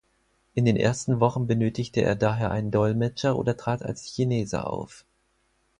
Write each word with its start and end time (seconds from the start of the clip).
In 0.55 0.65
den 0.65 0.77
ersten 0.77 1.19
Wochen 1.19 1.45
benötigte 1.45 2.01
er 2.01 2.15
daher 2.15 2.49
einen 2.49 2.71
Dolmetscher 2.71 3.37
oder 3.37 3.55
trat 3.55 3.83
als 3.83 4.03
Chinese 4.07 4.65
auf. 4.65 5.05